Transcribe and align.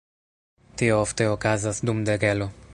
Tio 0.81 0.95
ofte 1.01 1.29
okazas 1.35 1.85
dum 1.91 2.05
degelo. 2.09 2.53